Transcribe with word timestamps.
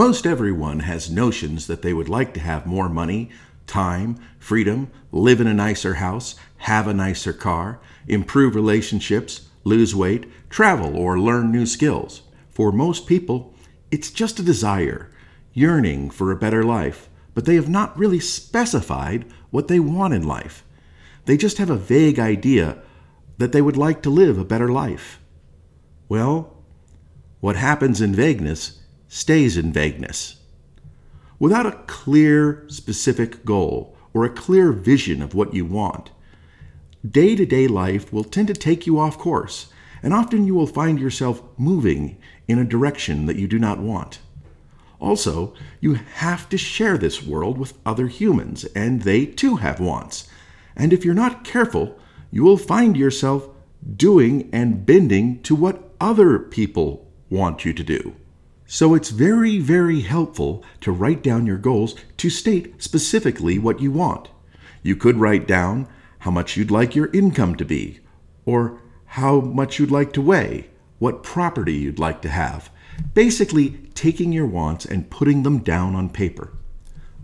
Most 0.00 0.24
everyone 0.26 0.80
has 0.80 1.10
notions 1.10 1.66
that 1.66 1.82
they 1.82 1.92
would 1.92 2.08
like 2.08 2.32
to 2.32 2.40
have 2.40 2.64
more 2.64 2.88
money, 2.88 3.28
time, 3.66 4.16
freedom, 4.38 4.90
live 5.12 5.42
in 5.42 5.46
a 5.46 5.52
nicer 5.52 5.96
house, 5.96 6.36
have 6.56 6.86
a 6.86 6.94
nicer 6.94 7.34
car, 7.34 7.82
improve 8.08 8.54
relationships, 8.54 9.50
lose 9.62 9.94
weight, 9.94 10.24
travel, 10.48 10.96
or 10.96 11.20
learn 11.20 11.52
new 11.52 11.66
skills. 11.66 12.22
For 12.48 12.72
most 12.72 13.06
people, 13.06 13.54
it's 13.90 14.10
just 14.10 14.38
a 14.38 14.42
desire, 14.42 15.10
yearning 15.52 16.08
for 16.08 16.32
a 16.32 16.42
better 16.44 16.62
life, 16.62 17.10
but 17.34 17.44
they 17.44 17.56
have 17.56 17.68
not 17.68 17.98
really 17.98 18.20
specified 18.20 19.26
what 19.50 19.68
they 19.68 19.80
want 19.80 20.14
in 20.14 20.26
life. 20.26 20.64
They 21.26 21.36
just 21.36 21.58
have 21.58 21.68
a 21.68 21.76
vague 21.76 22.18
idea 22.18 22.78
that 23.36 23.52
they 23.52 23.60
would 23.60 23.76
like 23.76 24.00
to 24.04 24.08
live 24.08 24.38
a 24.38 24.46
better 24.46 24.70
life. 24.70 25.20
Well, 26.08 26.56
what 27.40 27.56
happens 27.56 28.00
in 28.00 28.14
vagueness 28.14 28.79
stays 29.12 29.56
in 29.56 29.72
vagueness. 29.72 30.36
Without 31.40 31.66
a 31.66 31.82
clear, 31.88 32.64
specific 32.68 33.44
goal 33.44 33.96
or 34.14 34.24
a 34.24 34.30
clear 34.30 34.70
vision 34.70 35.20
of 35.20 35.34
what 35.34 35.52
you 35.52 35.64
want, 35.64 36.10
day 37.08 37.34
to 37.34 37.44
day 37.44 37.66
life 37.66 38.12
will 38.12 38.22
tend 38.22 38.46
to 38.46 38.54
take 38.54 38.86
you 38.86 39.00
off 39.00 39.18
course, 39.18 39.66
and 40.00 40.14
often 40.14 40.46
you 40.46 40.54
will 40.54 40.66
find 40.66 41.00
yourself 41.00 41.42
moving 41.58 42.18
in 42.46 42.60
a 42.60 42.64
direction 42.64 43.26
that 43.26 43.36
you 43.36 43.48
do 43.48 43.58
not 43.58 43.80
want. 43.80 44.20
Also, 45.00 45.54
you 45.80 45.94
have 45.94 46.48
to 46.48 46.56
share 46.56 46.96
this 46.96 47.20
world 47.20 47.58
with 47.58 47.74
other 47.84 48.06
humans, 48.06 48.64
and 48.76 49.02
they 49.02 49.26
too 49.26 49.56
have 49.56 49.80
wants. 49.80 50.28
And 50.76 50.92
if 50.92 51.04
you're 51.04 51.14
not 51.14 51.42
careful, 51.42 51.98
you 52.30 52.44
will 52.44 52.56
find 52.56 52.96
yourself 52.96 53.48
doing 53.96 54.48
and 54.52 54.86
bending 54.86 55.42
to 55.42 55.56
what 55.56 55.90
other 56.00 56.38
people 56.38 57.10
want 57.28 57.64
you 57.64 57.72
to 57.72 57.82
do. 57.82 58.14
So 58.72 58.94
it's 58.94 59.10
very, 59.10 59.58
very 59.58 60.02
helpful 60.02 60.62
to 60.82 60.92
write 60.92 61.24
down 61.24 61.44
your 61.44 61.58
goals 61.58 61.96
to 62.18 62.30
state 62.30 62.80
specifically 62.80 63.58
what 63.58 63.80
you 63.80 63.90
want. 63.90 64.28
You 64.84 64.94
could 64.94 65.16
write 65.16 65.48
down 65.48 65.88
how 66.20 66.30
much 66.30 66.56
you'd 66.56 66.70
like 66.70 66.94
your 66.94 67.10
income 67.12 67.56
to 67.56 67.64
be, 67.64 67.98
or 68.46 68.80
how 69.06 69.40
much 69.40 69.80
you'd 69.80 69.90
like 69.90 70.12
to 70.12 70.22
weigh, 70.22 70.68
what 71.00 71.24
property 71.24 71.72
you'd 71.72 71.98
like 71.98 72.22
to 72.22 72.28
have. 72.28 72.70
Basically, 73.12 73.70
taking 73.94 74.32
your 74.32 74.46
wants 74.46 74.84
and 74.84 75.10
putting 75.10 75.42
them 75.42 75.58
down 75.58 75.96
on 75.96 76.08
paper. 76.08 76.52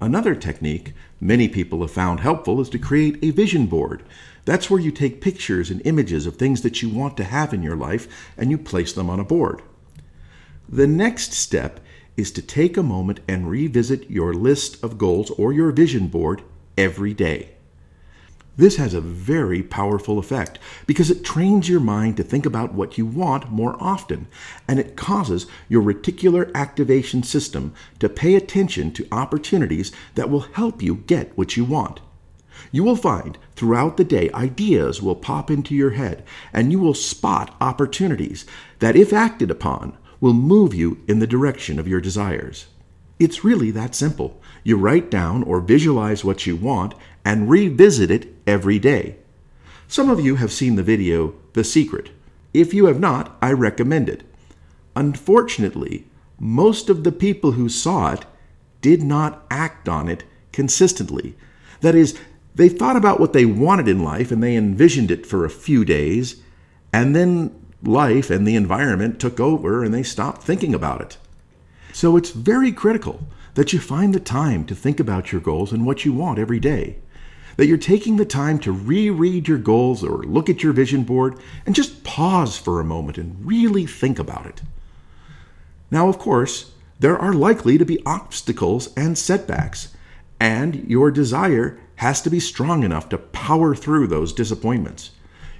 Another 0.00 0.34
technique 0.34 0.94
many 1.20 1.46
people 1.46 1.82
have 1.82 1.90
found 1.90 2.20
helpful 2.20 2.58
is 2.58 2.70
to 2.70 2.78
create 2.78 3.18
a 3.22 3.32
vision 3.32 3.66
board. 3.66 4.02
That's 4.46 4.70
where 4.70 4.80
you 4.80 4.90
take 4.90 5.20
pictures 5.20 5.70
and 5.70 5.86
images 5.86 6.24
of 6.24 6.36
things 6.36 6.62
that 6.62 6.80
you 6.80 6.88
want 6.88 7.18
to 7.18 7.24
have 7.24 7.52
in 7.52 7.62
your 7.62 7.76
life 7.76 8.08
and 8.38 8.50
you 8.50 8.56
place 8.56 8.94
them 8.94 9.10
on 9.10 9.20
a 9.20 9.24
board. 9.24 9.60
The 10.74 10.88
next 10.88 11.32
step 11.32 11.78
is 12.16 12.32
to 12.32 12.42
take 12.42 12.76
a 12.76 12.82
moment 12.82 13.20
and 13.28 13.48
revisit 13.48 14.10
your 14.10 14.34
list 14.34 14.82
of 14.82 14.98
goals 14.98 15.30
or 15.30 15.52
your 15.52 15.70
vision 15.70 16.08
board 16.08 16.42
every 16.76 17.14
day. 17.14 17.50
This 18.56 18.74
has 18.74 18.92
a 18.92 19.00
very 19.00 19.62
powerful 19.62 20.18
effect 20.18 20.58
because 20.84 21.12
it 21.12 21.24
trains 21.24 21.68
your 21.68 21.78
mind 21.78 22.16
to 22.16 22.24
think 22.24 22.44
about 22.44 22.74
what 22.74 22.98
you 22.98 23.06
want 23.06 23.52
more 23.52 23.76
often, 23.78 24.26
and 24.66 24.80
it 24.80 24.96
causes 24.96 25.46
your 25.68 25.80
reticular 25.80 26.52
activation 26.56 27.22
system 27.22 27.72
to 28.00 28.08
pay 28.08 28.34
attention 28.34 28.90
to 28.94 29.06
opportunities 29.12 29.92
that 30.16 30.28
will 30.28 30.40
help 30.40 30.82
you 30.82 30.96
get 31.06 31.38
what 31.38 31.56
you 31.56 31.64
want. 31.64 32.00
You 32.72 32.82
will 32.82 32.96
find 32.96 33.38
throughout 33.54 33.96
the 33.96 34.02
day 34.02 34.28
ideas 34.34 35.00
will 35.00 35.14
pop 35.14 35.52
into 35.52 35.72
your 35.72 35.90
head, 35.90 36.24
and 36.52 36.72
you 36.72 36.80
will 36.80 36.94
spot 36.94 37.54
opportunities 37.60 38.44
that, 38.80 38.96
if 38.96 39.12
acted 39.12 39.52
upon, 39.52 39.96
will 40.24 40.32
move 40.32 40.72
you 40.72 40.96
in 41.06 41.18
the 41.18 41.26
direction 41.26 41.78
of 41.78 41.86
your 41.86 42.00
desires. 42.00 42.64
It's 43.18 43.44
really 43.44 43.70
that 43.72 43.94
simple. 43.94 44.40
You 44.62 44.78
write 44.78 45.10
down 45.10 45.42
or 45.42 45.60
visualize 45.60 46.24
what 46.24 46.46
you 46.46 46.56
want 46.56 46.94
and 47.26 47.50
revisit 47.50 48.10
it 48.10 48.34
every 48.46 48.78
day. 48.78 49.16
Some 49.86 50.08
of 50.08 50.20
you 50.20 50.36
have 50.36 50.50
seen 50.50 50.76
the 50.76 50.82
video 50.82 51.34
The 51.52 51.62
Secret. 51.62 52.08
If 52.54 52.72
you 52.72 52.86
have 52.86 52.98
not, 52.98 53.36
I 53.42 53.52
recommend 53.52 54.08
it. 54.08 54.22
Unfortunately, 54.96 56.06
most 56.38 56.88
of 56.88 57.04
the 57.04 57.12
people 57.12 57.52
who 57.52 57.68
saw 57.68 58.14
it 58.14 58.24
did 58.80 59.02
not 59.02 59.44
act 59.50 59.90
on 59.90 60.08
it 60.08 60.24
consistently. 60.52 61.36
That 61.82 61.94
is, 61.94 62.18
they 62.54 62.70
thought 62.70 62.96
about 62.96 63.20
what 63.20 63.34
they 63.34 63.44
wanted 63.44 63.88
in 63.88 64.02
life 64.02 64.32
and 64.32 64.42
they 64.42 64.56
envisioned 64.56 65.10
it 65.10 65.26
for 65.26 65.44
a 65.44 65.50
few 65.50 65.84
days, 65.84 66.36
and 66.94 67.14
then 67.14 67.54
life 67.86 68.30
and 68.30 68.46
the 68.46 68.56
environment 68.56 69.20
took 69.20 69.40
over 69.40 69.84
and 69.84 69.92
they 69.92 70.02
stopped 70.02 70.42
thinking 70.42 70.74
about 70.74 71.00
it. 71.00 71.16
So 71.92 72.16
it's 72.16 72.30
very 72.30 72.72
critical 72.72 73.20
that 73.54 73.72
you 73.72 73.78
find 73.78 74.14
the 74.14 74.20
time 74.20 74.64
to 74.66 74.74
think 74.74 74.98
about 74.98 75.32
your 75.32 75.40
goals 75.40 75.72
and 75.72 75.86
what 75.86 76.04
you 76.04 76.12
want 76.12 76.38
every 76.38 76.58
day. 76.58 76.96
That 77.56 77.66
you're 77.66 77.78
taking 77.78 78.16
the 78.16 78.24
time 78.24 78.58
to 78.60 78.72
reread 78.72 79.46
your 79.46 79.58
goals 79.58 80.02
or 80.02 80.24
look 80.24 80.50
at 80.50 80.62
your 80.62 80.72
vision 80.72 81.04
board 81.04 81.38
and 81.64 81.74
just 81.74 82.02
pause 82.02 82.58
for 82.58 82.80
a 82.80 82.84
moment 82.84 83.16
and 83.16 83.46
really 83.46 83.86
think 83.86 84.18
about 84.18 84.46
it. 84.46 84.60
Now, 85.90 86.08
of 86.08 86.18
course, 86.18 86.72
there 86.98 87.16
are 87.18 87.32
likely 87.32 87.78
to 87.78 87.84
be 87.84 88.02
obstacles 88.04 88.92
and 88.96 89.16
setbacks, 89.16 89.94
and 90.40 90.88
your 90.90 91.10
desire 91.10 91.78
has 91.96 92.20
to 92.22 92.30
be 92.30 92.40
strong 92.40 92.82
enough 92.82 93.08
to 93.10 93.18
power 93.18 93.74
through 93.74 94.08
those 94.08 94.32
disappointments. 94.32 95.12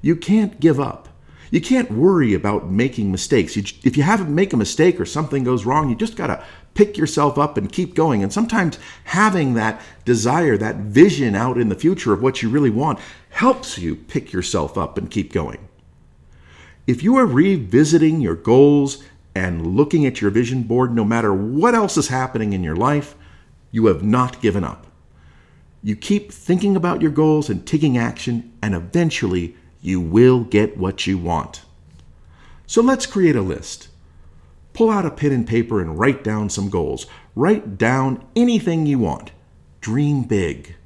You 0.00 0.14
can't 0.14 0.60
give 0.60 0.78
up. 0.78 1.08
You 1.50 1.60
can't 1.60 1.90
worry 1.90 2.32
about 2.32 2.70
making 2.70 3.10
mistakes. 3.10 3.56
You, 3.56 3.64
if 3.82 3.96
you 3.96 4.04
have 4.04 4.20
to 4.20 4.24
make 4.24 4.52
a 4.52 4.56
mistake 4.56 5.00
or 5.00 5.04
something 5.04 5.42
goes 5.42 5.64
wrong, 5.64 5.90
you 5.90 5.96
just 5.96 6.16
got 6.16 6.28
to 6.28 6.44
pick 6.74 6.96
yourself 6.96 7.38
up 7.38 7.56
and 7.56 7.72
keep 7.72 7.94
going. 7.94 8.22
And 8.22 8.32
sometimes 8.32 8.78
having 9.04 9.54
that 9.54 9.80
desire, 10.04 10.56
that 10.56 10.76
vision 10.76 11.34
out 11.34 11.58
in 11.58 11.68
the 11.68 11.74
future 11.74 12.12
of 12.12 12.22
what 12.22 12.42
you 12.42 12.48
really 12.48 12.70
want, 12.70 13.00
helps 13.30 13.78
you 13.78 13.96
pick 13.96 14.32
yourself 14.32 14.78
up 14.78 14.96
and 14.96 15.10
keep 15.10 15.32
going. 15.32 15.68
If 16.86 17.02
you 17.02 17.16
are 17.16 17.26
revisiting 17.26 18.20
your 18.20 18.36
goals 18.36 19.02
and 19.34 19.76
looking 19.76 20.06
at 20.06 20.20
your 20.20 20.30
vision 20.30 20.62
board, 20.62 20.94
no 20.94 21.04
matter 21.04 21.34
what 21.34 21.74
else 21.74 21.96
is 21.96 22.08
happening 22.08 22.52
in 22.52 22.64
your 22.64 22.76
life, 22.76 23.16
you 23.72 23.86
have 23.86 24.02
not 24.02 24.40
given 24.40 24.64
up. 24.64 24.86
You 25.82 25.96
keep 25.96 26.30
thinking 26.30 26.76
about 26.76 27.00
your 27.00 27.10
goals 27.10 27.48
and 27.48 27.66
taking 27.66 27.96
action, 27.96 28.52
and 28.62 28.74
eventually 28.74 29.56
you 29.80 30.00
will 30.00 30.44
get 30.44 30.76
what 30.76 31.06
you 31.06 31.18
want. 31.18 31.62
So 32.66 32.82
let's 32.82 33.06
create 33.06 33.36
a 33.36 33.42
list. 33.42 33.88
Pull 34.72 34.90
out 34.90 35.06
a 35.06 35.10
pen 35.10 35.32
and 35.32 35.46
paper 35.46 35.80
and 35.80 35.98
write 35.98 36.22
down 36.22 36.50
some 36.50 36.70
goals. 36.70 37.06
Write 37.34 37.76
down 37.76 38.24
anything 38.36 38.86
you 38.86 38.98
want. 38.98 39.32
Dream 39.80 40.22
big. 40.22 40.76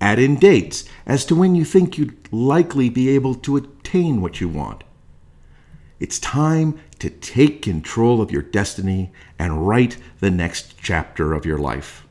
Add 0.00 0.18
in 0.18 0.36
dates 0.36 0.84
as 1.06 1.24
to 1.26 1.34
when 1.34 1.54
you 1.54 1.64
think 1.64 1.98
you'd 1.98 2.32
likely 2.32 2.88
be 2.88 3.08
able 3.10 3.34
to 3.36 3.56
attain 3.56 4.20
what 4.20 4.40
you 4.40 4.48
want. 4.48 4.82
It's 6.00 6.18
time 6.18 6.80
to 6.98 7.10
take 7.10 7.60
control 7.60 8.22
of 8.22 8.30
your 8.30 8.42
destiny 8.42 9.12
and 9.38 9.68
write 9.68 9.98
the 10.20 10.30
next 10.30 10.74
chapter 10.80 11.34
of 11.34 11.44
your 11.44 11.58
life. 11.58 12.06